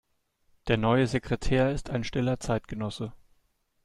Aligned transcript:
Der 0.67 0.77
neue 0.77 1.05
Sekretär 1.05 1.71
ist 1.71 1.91
ein 1.91 2.03
stiller 2.03 2.39
Zeitgenosse. 2.39 3.13